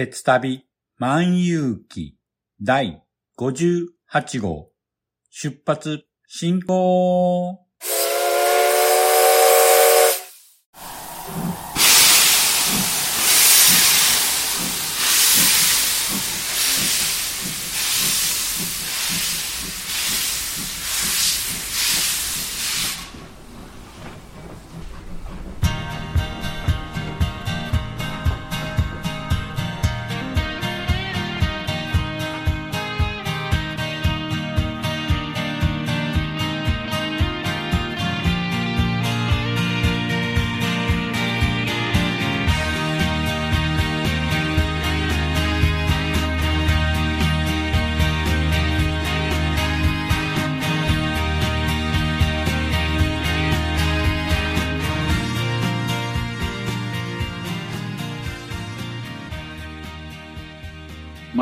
[0.00, 0.64] 鉄旅
[0.96, 2.16] 万有記
[2.64, 3.02] 第
[3.36, 4.72] 58号。
[5.28, 7.69] 出発進行。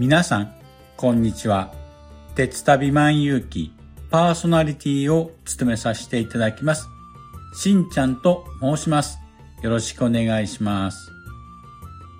[0.00, 0.54] 皆さん、
[0.96, 1.74] こんにちは。
[2.34, 3.70] 鉄旅万有記
[4.10, 6.88] パーソナリティを務めさせていただきます。
[7.54, 9.18] しんちゃんと申します。
[9.60, 11.12] よろしくお願いします。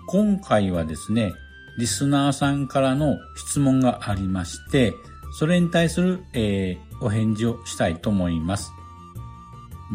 [0.09, 1.33] 今回はですね、
[1.79, 4.93] リスナーさんからの質問がありまして、
[5.39, 8.73] それに対する、えーお返事をしたいと思います。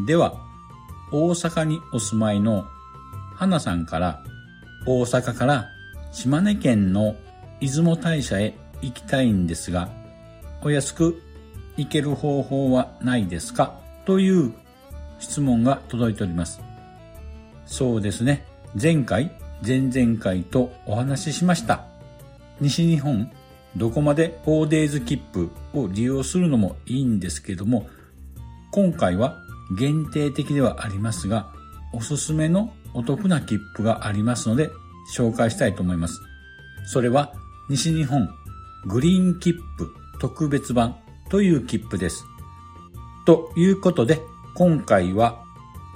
[0.07, 0.33] では、
[1.11, 2.65] 大阪にお住まいの
[3.35, 4.23] 花さんから、
[4.87, 5.69] 大阪から
[6.11, 7.15] 島根県の
[7.59, 9.89] 出雲大社へ行きたいんですが、
[10.61, 11.21] お安く
[11.77, 13.79] 行ける方法はないですか？
[14.05, 14.53] という
[15.19, 16.61] 質問が届いております。
[17.65, 18.45] そうですね。
[18.79, 19.31] 前回、
[19.65, 21.85] 前々回とお話ししました。
[22.61, 23.31] 西日本、
[23.75, 27.89] どこまで 4days 切符を利用するのもいいんですけども、
[28.71, 29.37] 今回は
[29.77, 31.51] 限定的ではありますが、
[31.93, 34.69] おすすめのお得な切符がありますので、
[35.15, 36.21] 紹介したいと思います。
[36.85, 37.33] それは
[37.67, 38.29] 西日本
[38.85, 40.97] グリーン切符特別版
[41.29, 42.23] という切符です。
[43.25, 44.21] ということで、
[44.53, 45.43] 今回は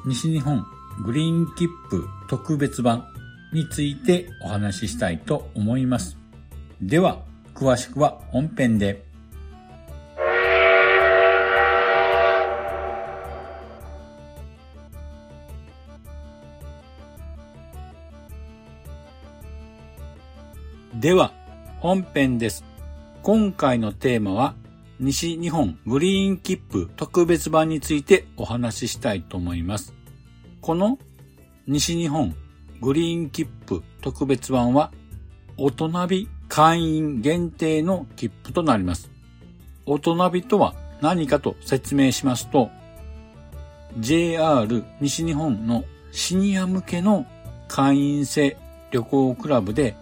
[0.03, 0.65] 西日本
[1.03, 3.05] グリーン切符特別版
[3.53, 6.17] についてお話ししたいと思います。
[6.81, 7.21] では、
[7.53, 9.05] 詳しくは本編で。
[20.99, 21.31] では、
[21.81, 22.65] 本編です。
[23.23, 24.53] 今回のテーマは、
[24.99, 29.93] 西日本グリーン切符特別版についてお話ししたいと思います。
[30.59, 30.99] この
[31.67, 32.35] 西日本
[32.81, 34.91] グリーン切符特別版は、
[35.55, 39.09] 大人び会員限定の切符となります。
[39.85, 42.71] 大人びとは何かと説明しますと、
[43.97, 47.25] JR 西日本のシニア向けの
[47.69, 48.57] 会員制
[48.91, 49.95] 旅行クラブで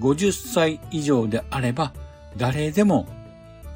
[0.00, 1.92] 50歳以上であれば
[2.36, 3.06] 誰でも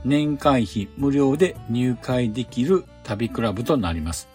[0.04, 4.28] 年会費無料で入会できる旅クラブとなります。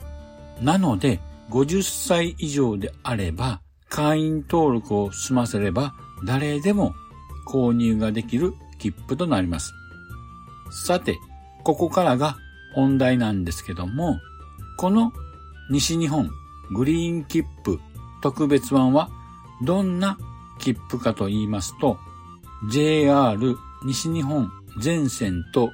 [0.62, 1.20] なので
[1.50, 5.94] 50歳以上であれば会員登録を済ませれば
[6.26, 6.94] 誰でも
[7.48, 9.74] 購入ができる切符となります。
[10.86, 11.20] さて、
[11.64, 12.36] ここからが
[12.74, 14.20] 本題なんですけども、
[14.78, 15.14] この
[15.70, 16.30] 西日本
[16.74, 17.80] グリーン切符
[18.22, 19.10] 特別版は
[19.64, 20.18] どんな
[20.64, 21.98] 切符かと言いますと、
[22.72, 23.38] JR
[23.84, 24.50] 西日本
[24.80, 25.72] 全線と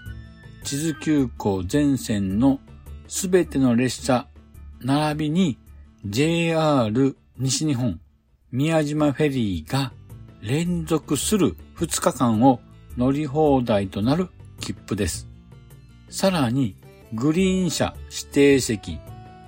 [0.64, 2.60] 地図急行全線の
[3.08, 4.26] すべての列車、
[4.82, 5.60] 並びに
[6.06, 8.00] JR 西日本
[8.52, 9.92] 宮島フェリーが
[10.42, 12.60] 連続する2日間を
[12.98, 15.28] 乗り放題となる切符です。
[16.10, 16.76] さらに、
[17.14, 19.00] グリーン車指定席、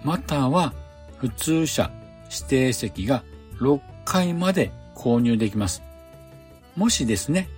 [0.03, 0.73] または
[1.17, 1.91] 普通車
[2.29, 3.23] 指定席が
[3.59, 4.71] 6回まで
[5.01, 5.81] 購入できます。
[6.75, 7.49] もしですね、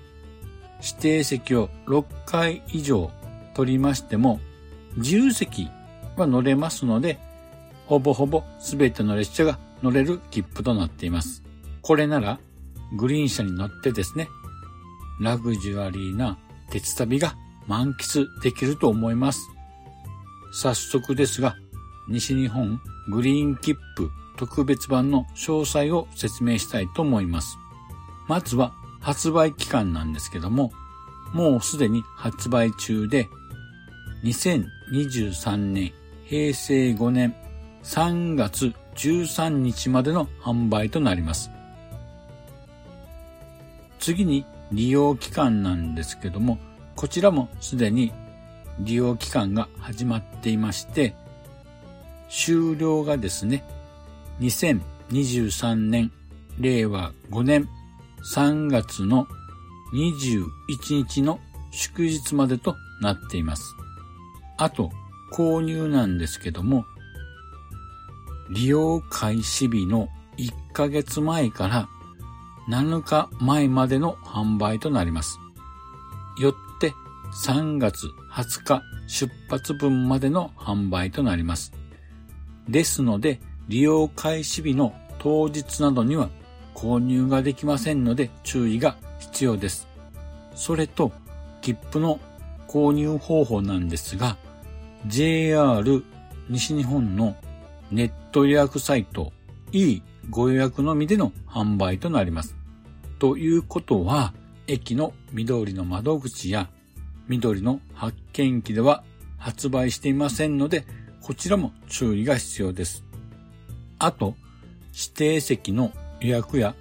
[0.82, 3.12] 指定席を6回以上
[3.54, 4.40] 取りましても、
[4.96, 5.70] 自由席
[6.16, 7.20] は乗れますので、
[7.86, 11.44] ほぼほぼ全ての列車が乗れる切符となっています。
[11.82, 12.40] これなら、
[12.96, 14.30] グリーン車に乗ってですね、
[15.20, 16.38] ラグジュアリーな
[16.70, 17.36] 鉄旅が
[17.68, 19.42] 満喫できると思います。
[20.54, 21.56] 早速ですが、
[22.08, 22.80] 西日本
[23.10, 27.58] グリーン切符特別版の詳細を説明したいと思います。
[28.28, 30.72] まずは発売期間なんですけども、
[31.34, 33.30] もうすでに発売中で、
[34.24, 35.94] 2023年
[36.26, 37.36] 平成5年
[37.84, 41.52] 3月13日までの販売となります。
[44.00, 46.58] 次に利用期間なんですけども、
[46.96, 48.14] こちらもすでに
[48.80, 51.16] 利用期間が始まっていまして、
[52.30, 53.64] 終了がですね、
[54.44, 56.12] 2023年
[56.60, 57.70] 令和5年
[58.36, 59.26] 3月の
[59.94, 61.40] 21日の
[61.72, 63.74] 祝日までとなっています。
[64.58, 64.92] あと、
[65.32, 66.86] 購入なんですけども、
[68.50, 71.88] 利用開始日の1ヶ月前から
[72.68, 75.40] 7日前までの販売となります。
[76.38, 76.94] よって
[77.46, 81.72] 3月20日出発分までの販売となります。
[82.68, 86.30] ですので、利用開始日の当日などには
[86.74, 89.88] 購入ができませんので注意が必要です。
[90.56, 91.12] それと、
[91.62, 92.20] 切符の
[92.68, 94.38] 購入方法なんですが、
[95.08, 96.04] JR
[96.50, 97.36] 西日本の
[97.92, 99.32] ネット予約サイト
[99.72, 102.56] E ご予約のみでの販売となります。
[103.20, 104.34] ということは、
[104.68, 106.70] 駅の緑の窓口や
[107.28, 109.04] 緑の発見機では
[109.38, 110.86] 発売していませんので、
[111.22, 113.04] こちらも注意が必要です。
[114.04, 114.36] あと、
[114.94, 116.76] 指定席の予約や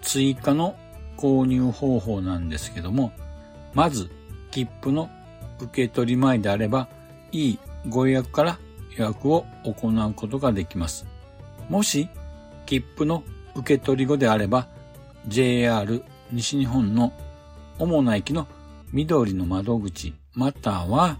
[0.00, 0.76] 追加の
[1.16, 3.10] 購入方法なんですけども、
[3.74, 4.08] まず、
[4.52, 5.10] 切符の
[5.60, 6.86] 受け取り前であれば、
[7.32, 7.58] いい
[7.88, 8.60] ご予約から
[8.96, 11.04] 予約を行うことができます。
[11.68, 12.08] もし、
[12.64, 13.24] 切符の
[13.56, 14.68] 受け取り後であれば、
[15.26, 17.12] JR 西日本の
[17.80, 18.46] 主な駅の
[18.92, 21.18] 緑の窓口または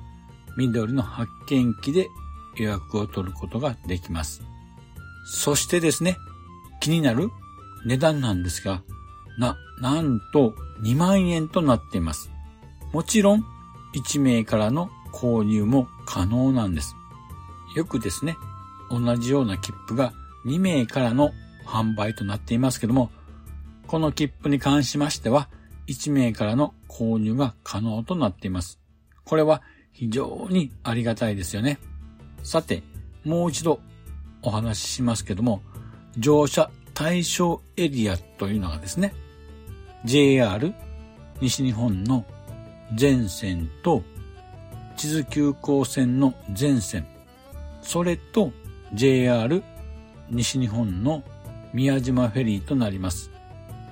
[0.56, 2.06] 緑の発見機で
[2.56, 4.40] 予約を取ることができます。
[5.30, 6.16] そしてですね、
[6.80, 7.28] 気になる
[7.84, 8.82] 値段なんですが、
[9.38, 12.30] な、なんと2万円となっています。
[12.94, 13.44] もちろん
[13.94, 16.96] 1名からの購入も可能なんです。
[17.76, 18.38] よくですね、
[18.90, 20.14] 同じような切符が
[20.46, 21.32] 2名からの
[21.66, 23.10] 販売となっていますけども、
[23.86, 25.50] この切符に関しましては、
[25.88, 28.80] 1名からの購入が可能となっています。
[29.24, 29.60] これは
[29.92, 31.78] 非常にありがたいですよね。
[32.42, 32.82] さて、
[33.24, 33.80] もう一度
[34.42, 35.62] お話ししますけども、
[36.16, 39.14] 乗車対象エリアというのがですね、
[40.04, 40.74] JR
[41.40, 42.24] 西日本の
[42.94, 44.02] 全線と
[44.96, 47.06] 地図急行線の全線、
[47.82, 48.52] それと
[48.94, 49.62] JR
[50.30, 51.22] 西日本の
[51.72, 53.30] 宮島フェリーとなります。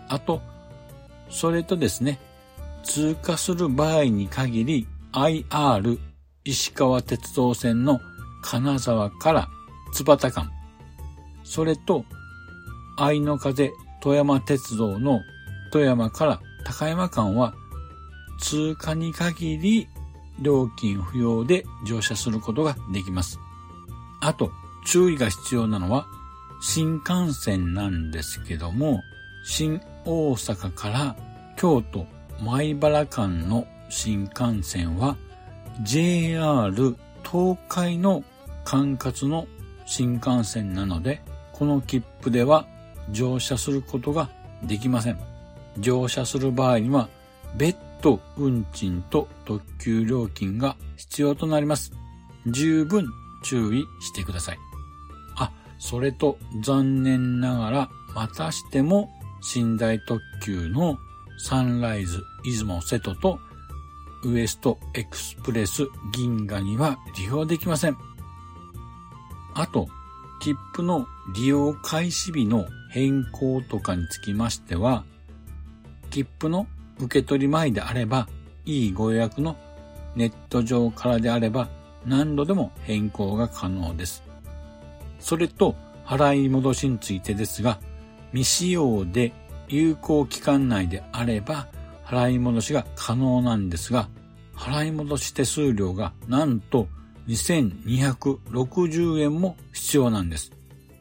[0.08, 0.40] あと、
[1.30, 2.18] それとですね、
[2.82, 5.98] 通過する場合に限り IR
[6.44, 8.00] 石川鉄道線の
[8.42, 9.48] 金沢から
[9.96, 10.52] 津幡間、
[11.42, 12.04] それと
[12.98, 13.72] 愛の風
[14.02, 15.22] 富山鉄道の
[15.72, 17.54] 富山から高山間は
[18.38, 19.88] 通過に限り
[20.42, 23.40] 料金不要で乗車することができます。
[24.20, 24.50] あと、
[24.84, 26.06] 注意が必要なのは
[26.60, 29.02] 新幹線なんですけども、
[29.46, 31.16] 新大阪から
[31.56, 32.06] 京都
[32.38, 35.16] 米原間の新幹線は
[35.82, 36.70] JR
[37.24, 38.22] 東海の
[38.64, 39.46] 管轄の
[39.86, 42.66] 新幹線なので、この切符では
[43.10, 44.28] 乗車することが
[44.62, 45.18] できません。
[45.78, 47.08] 乗車する場合には
[47.56, 51.92] 別途運賃と特急料金が必要となります。
[52.46, 53.06] 十分
[53.42, 54.58] 注意してください。
[55.36, 59.08] あ、それと残念ながらまたしても
[59.54, 60.98] 寝台特急の
[61.38, 63.38] サンライズ出雲瀬戸と
[64.24, 68.15] ウエストエクスプレス銀河には利用できません。
[69.56, 69.88] あと、
[70.38, 75.04] 切符の利用開始日の変更とかにつきましては、
[76.10, 76.66] 切符の
[76.98, 78.28] 受け取り前であれば
[78.66, 79.56] いいご予約の
[80.14, 81.68] ネット上からであれば
[82.04, 84.22] 何度でも変更が可能です。
[85.20, 87.80] それと払い戻しについてですが、
[88.32, 89.32] 未使用で
[89.68, 91.68] 有効期間内であれば
[92.04, 94.10] 払い戻しが可能なんですが、
[94.54, 96.88] 払い戻し手数料がなんと
[97.28, 100.52] 2260円も必要なんです。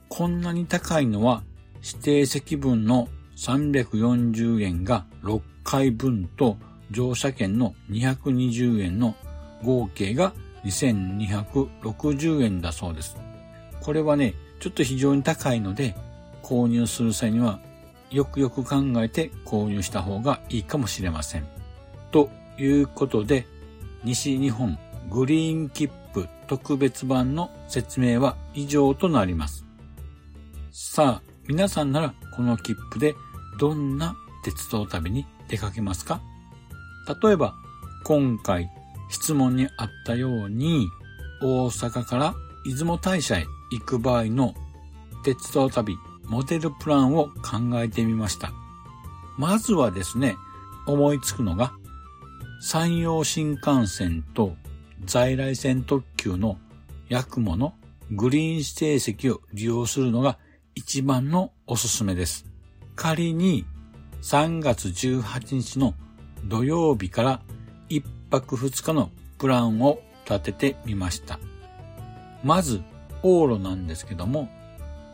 [0.09, 1.43] こんなに高いのは
[1.83, 6.57] 指定席分の340円が6回分と
[6.91, 9.15] 乗車券の220円の
[9.63, 13.17] 合計が2260円だそうです。
[13.81, 15.95] これはね、ちょっと非常に高いので、
[16.41, 17.59] 購入する際には
[18.09, 21.47] よくよく考えて購入した方がいいかもしれません。
[22.11, 23.45] ということで、
[24.03, 24.77] 西日本
[25.09, 25.93] グリーン切符
[26.47, 29.65] 特別版の説明は以上となります。
[30.71, 33.15] さあ、皆さんならこの切符で
[33.59, 36.21] どんな鉄道旅に出かけますか？
[37.21, 37.53] 例えば、
[38.03, 38.69] 今回
[39.09, 40.87] 質問にあったように、
[41.41, 42.33] 大阪から
[42.65, 44.53] 出雲大社へ行く場合の
[45.23, 45.97] 鉄道旅
[46.27, 48.51] モデルプランを考えてみました。
[49.37, 50.35] まずはですね、
[50.87, 51.73] 思いつくのが、
[52.61, 54.55] 山陽新幹線と
[55.03, 56.57] 在来線特急の
[57.09, 57.75] ヤクモの
[58.11, 60.37] グリーン指定席を利用するのが
[60.73, 62.45] 一番のおすすめです。
[62.95, 63.65] 仮に
[64.21, 65.93] 3月18日の
[66.45, 67.41] 土曜日から
[67.89, 71.39] 1泊2日のプランを立ててみました。
[72.43, 72.81] まず、
[73.23, 74.49] 往路なんですけども、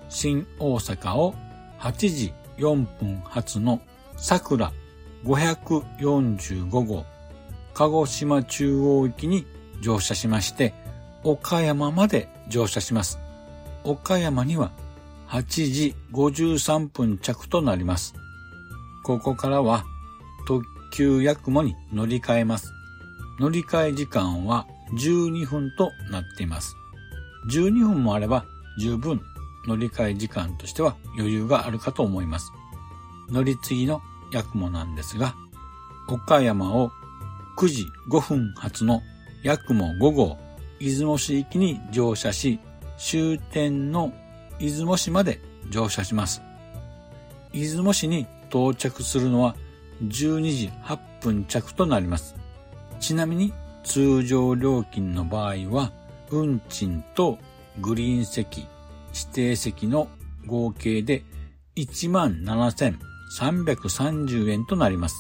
[0.10, 1.34] 新大阪を
[1.80, 3.82] 8時4分発の
[4.18, 4.72] 桜
[5.24, 7.06] 545号、
[7.74, 9.46] 鹿児島中央行きに
[9.82, 10.74] 乗車しまして、
[11.24, 13.20] 岡山まで乗車します。
[13.84, 14.72] 岡山には
[15.28, 18.14] 8時53分着となります。
[19.04, 19.84] ここからは
[20.48, 22.74] 特急ヤクモに乗り換えます。
[23.40, 26.76] 乗り換え時間は12分となっています。
[27.50, 28.46] 12分もあれば
[28.80, 29.22] 十分
[29.68, 32.52] 乗り換え時間としては余裕があるかと思います。
[33.30, 35.36] 乗り継ぎのヤクモなんですが、
[36.08, 36.92] 岡山を
[37.58, 39.02] 9時5分発の
[39.44, 40.38] ヤクモ5号、
[40.80, 42.60] 出雲市行きに乗車し、
[42.98, 44.14] 終点の
[44.60, 45.40] 出雲市まで
[45.72, 46.44] 乗車します。
[47.52, 49.56] 出雲市に到着するのは
[50.04, 52.36] 12時8分着となります。
[53.00, 53.52] ちなみに
[53.84, 55.92] 通常料金の場合は、
[56.30, 57.40] 運賃と
[57.80, 58.68] グリーン席、
[59.12, 60.08] 指定席の
[60.46, 61.24] 合計で
[61.78, 65.16] 17,330円となります。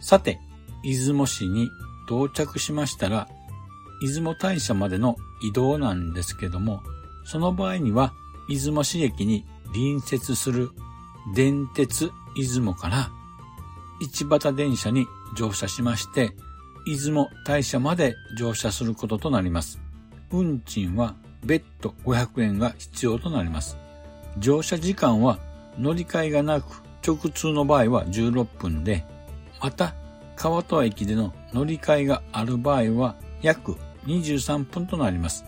[0.00, 0.38] さて、
[0.84, 1.70] 出雲市に
[2.08, 3.28] 到着しましたら、
[4.00, 6.82] 出雲大社までの移動なんですけども、
[7.24, 8.12] その場合には、
[8.48, 10.70] 出雲市駅に隣接する
[11.34, 13.10] 電鉄出雲から
[14.00, 16.32] 市畑電車に乗車しまして、
[16.86, 19.80] 出雲大社まで乗車することとなります。
[20.30, 23.76] 運賃は別途500円が必要となります。
[24.38, 25.38] 乗車時間は
[25.78, 29.04] 乗り換えがなく直通の場合は16分で、
[29.60, 29.94] また
[30.36, 35.46] 川戸駅での乗り換えがある場合は約23分となります。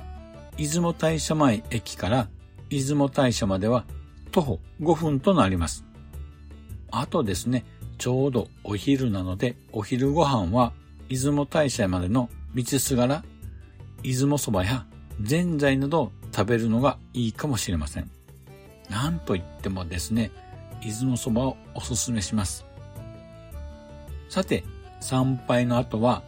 [0.57, 2.29] 出雲大社前駅から
[2.71, 3.85] 出雲大社までは
[4.33, 5.85] 徒歩5分となります。
[6.91, 7.67] あとですね、
[7.99, 10.73] ちょうどお昼なので、お昼ご飯は
[11.11, 13.25] 出雲大社までの道すがら、
[14.03, 14.87] 出雲そばや
[15.21, 18.11] ぜんざいなどを食べるのがいいかもしれません。
[18.89, 20.31] なんといってもですね、
[20.83, 22.65] 出雲そばをおすすめします。
[24.31, 24.65] さて、
[25.01, 26.23] 参拝の後は、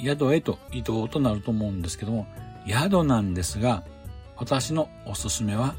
[0.00, 2.26] 宿へと移動となると思うんですけども、
[2.66, 3.84] 宿なんですが、
[4.36, 5.74] 私のおすすめは、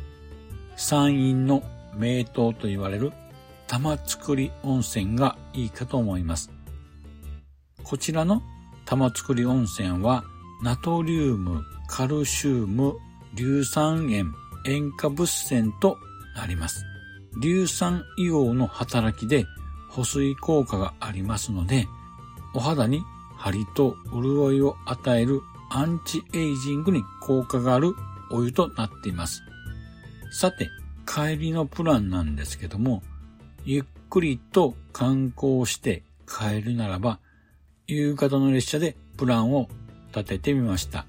[0.75, 1.63] 山陰の
[1.95, 3.11] 名湯と言われる
[3.67, 6.51] 玉造温泉がいいかと思います。
[7.83, 8.41] こちらの
[8.85, 10.23] 玉造温泉は、
[10.63, 12.95] ナトリウム、カルシウム、
[13.35, 14.33] 硫酸塩、
[14.65, 15.97] 塩化物泉と
[16.35, 16.83] なります。
[17.41, 19.45] 硫酸硫黄の働きで
[19.97, 21.87] 保水効果がありますので、
[22.53, 23.01] お肌に
[23.35, 27.95] 張りと潤いを与えるアンチエイジングに効果がある
[28.29, 29.41] お湯となっています。
[30.31, 30.69] さて、
[31.07, 33.01] 帰りのプランなんですけども、
[33.65, 37.19] ゆっくりと観光して帰るならば、
[37.87, 39.67] 夕方の列車でプランを
[40.15, 41.07] 立ててみました。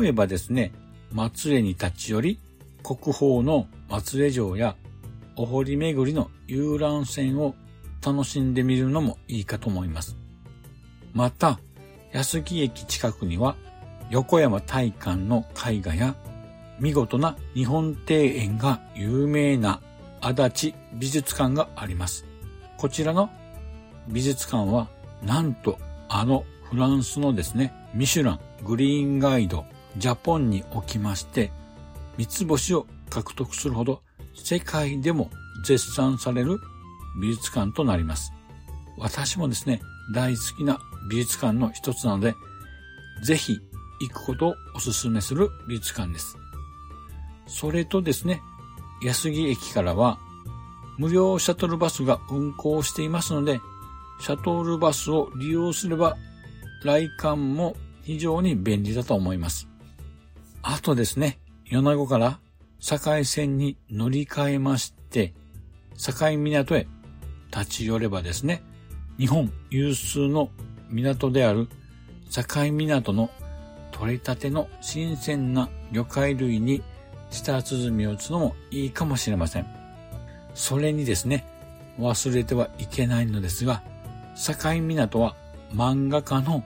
[0.00, 0.72] 例えばですね、
[1.12, 2.38] 松江に立ち寄り、
[2.84, 4.76] 国宝の松江城や
[5.36, 7.54] お堀巡りの遊覧船を
[8.04, 10.16] 楽しんでみるのもいいかと思います。
[11.12, 11.58] また、
[12.12, 13.56] 安木駅近くには
[14.10, 16.16] 横山大観の絵画や
[16.80, 19.80] 見事な日本庭園が有名な
[20.20, 22.26] 足立美術館があります。
[22.76, 23.30] こちらの
[24.08, 24.88] 美術館は
[25.22, 29.64] なんとあのフランスのですね、ミシュラングリーンガイド
[29.96, 31.52] ジャポンにおきまして
[32.16, 34.02] 三つ星を獲得するほど
[34.34, 35.30] 世界でも
[35.64, 36.58] 絶賛される
[37.20, 38.32] 美術館となります。
[38.98, 39.80] 私もですね、
[40.14, 40.78] 大好きな
[41.10, 42.34] 美術館の一つなので、
[43.22, 43.58] ぜひ
[44.00, 46.36] 行くことをお勧めする美術館です。
[47.46, 48.40] それとですね、
[49.02, 50.18] 安木駅からは
[50.98, 53.60] 無料シャトルバスが運行していますので、
[54.20, 56.16] シャトルバスを利用すれば
[56.84, 59.66] 来館も非常に便利だと思います。
[60.62, 61.38] あとですね、
[61.70, 62.38] 米子から
[62.80, 65.34] 境線に乗り換えまして、
[65.96, 66.88] 境港へ
[67.54, 68.62] 立ち寄ればですね、
[69.18, 70.50] 日本有数の
[70.88, 71.68] 港である
[72.30, 73.30] 境港の
[73.92, 76.82] 取れたての新鮮な魚介類に
[77.30, 79.66] 舌鼓を打つのもいいかもしれません。
[80.54, 81.46] それにですね、
[81.98, 83.82] 忘れてはいけないのですが、
[84.34, 85.36] 境港は
[85.74, 86.64] 漫画家の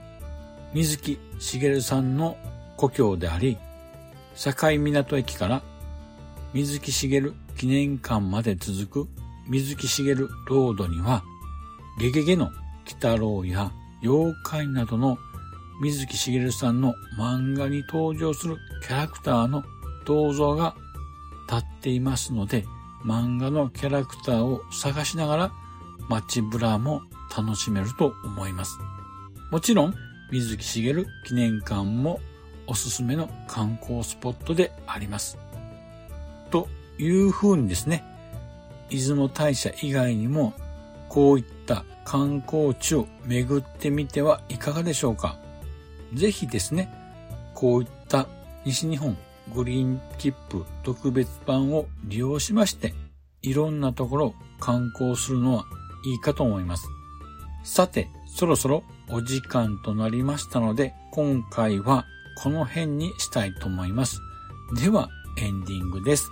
[0.73, 2.37] 水木しげるさんの
[2.77, 3.57] 故郷であり、
[4.35, 5.61] 境港駅から
[6.55, 9.09] 水木しげる記念館まで続く
[9.49, 11.21] 水木しげるロードには、
[11.99, 12.55] ゲゲゲの鬼
[12.93, 15.17] 太郎や妖怪などの
[15.81, 19.65] 水木しげるさんの漫画に登場するキャラクターの
[20.05, 20.77] 銅像が
[21.51, 22.63] 立っていますので、
[23.03, 25.51] 漫画のキャラクターを探しながら
[26.07, 27.01] 街ブラも
[27.37, 28.79] 楽しめると思います。
[29.51, 29.93] もちろん、
[30.31, 32.21] 水木しげる記念館も
[32.65, 35.37] おすすめの観光スポットであります。
[36.51, 38.03] というふうにですね、
[38.89, 40.53] 出雲大社以外にも
[41.09, 45.37] こういった観光地を巡ってみてはいかがでしょうか。
[46.13, 46.91] ぜひですね、
[47.53, 48.27] こういった
[48.65, 49.17] 西日本
[49.53, 52.93] グリーン切符特別版を利用しまして、
[53.41, 55.65] いろんなところを観光するのは
[56.05, 56.87] いいかと思います。
[57.63, 62.05] さて、そろそろお時間となりましたので、今回は
[62.41, 64.19] この辺にしたいと思います。
[64.75, 66.31] では、エンディングです。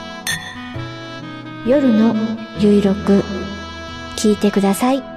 [1.65, 2.15] 夜の
[2.59, 3.23] ゆいろく
[4.15, 5.10] 聞いてください。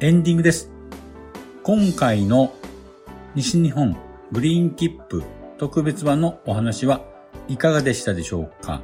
[0.00, 0.70] エンディングです。
[1.64, 2.54] 今回の
[3.34, 3.96] 西日本
[4.30, 5.24] グリーン切符
[5.58, 7.04] 特別版のお話は
[7.48, 8.80] いかがでしたでしょうか？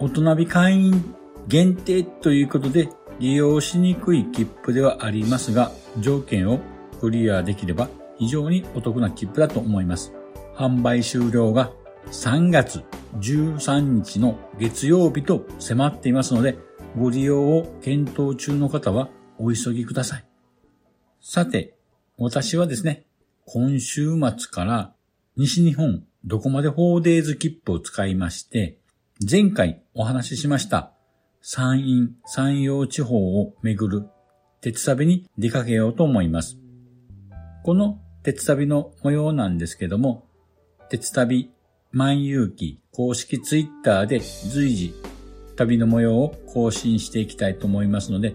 [0.00, 1.14] 大人び会員
[1.46, 2.88] 限定ということで
[3.20, 6.58] 利用しにくい切符ではありますが、条件を
[7.00, 10.12] クリアできれば非常にお得な切符だと思います。
[10.56, 11.70] 販売終了が
[12.06, 12.82] 3月
[13.20, 16.58] 13日の月曜日と迫っていますので、
[16.98, 19.08] ご利用を検討中の方は
[19.40, 20.24] お急ぎください。
[21.20, 21.74] さて、
[22.18, 23.06] 私はですね、
[23.46, 24.94] 今週末から
[25.36, 28.78] 西日本どこまで 4days 切符を使いまして、
[29.28, 30.92] 前回お話ししました
[31.42, 34.06] 山陰、山陽地方を巡る
[34.60, 36.58] 鉄旅に出かけようと思います。
[37.64, 40.26] この鉄旅の模様なんですけども、
[40.90, 41.50] 鉄旅
[41.92, 44.94] 万有記公式ツイッターで随時
[45.56, 48.34] 旅の模様を更新していきたいと思いますので、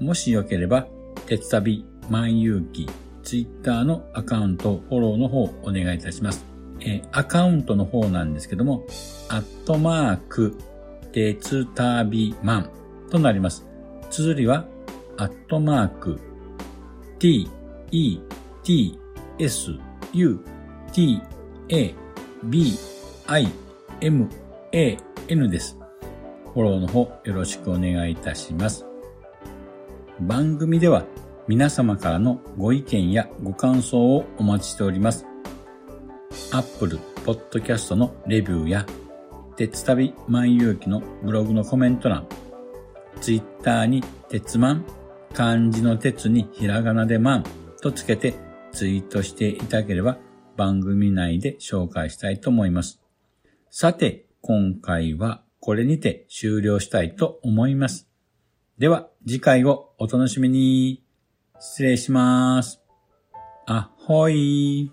[0.00, 0.86] もしよければ、
[1.26, 2.88] 鉄旅万有記
[3.22, 6.44] ツイッターのアカウントフォローの方お願いいたします。
[6.80, 8.86] えアカウントの方なんですけども、
[9.28, 10.56] アットマーク、
[11.12, 12.70] 鉄旅マン
[13.10, 13.66] となります。
[14.10, 14.66] 綴りは、
[15.16, 16.20] アットマーク、
[17.18, 17.48] t,
[17.90, 18.20] e,
[18.62, 18.98] t,
[19.38, 19.72] s,
[20.12, 20.40] u,
[20.92, 21.20] t,
[21.68, 21.94] a,
[22.44, 22.78] b,
[23.26, 23.48] i,
[24.00, 24.28] m,
[24.72, 24.96] a,
[25.28, 25.76] n です。
[26.54, 28.87] フォローの方よろしくお願いいたします。
[30.20, 31.04] 番組では
[31.46, 35.26] 皆様からのご意見やご感想をお待ちしております。
[36.52, 38.86] Apple Podcast のレビューや、
[39.56, 42.26] 鉄旅万有記のブログのコメント欄、
[43.20, 44.84] Twitter に鉄マン、
[45.34, 47.44] 漢字の鉄にひらがなでマン
[47.80, 48.34] とつけて
[48.72, 50.18] ツイートしていただければ
[50.56, 53.00] 番組内で紹介したいと思います。
[53.70, 58.07] さて、今回はこれにて終了したいと思います。
[58.78, 61.02] では、次回をお楽しみに。
[61.58, 62.80] 失礼します。
[63.66, 64.92] あほい。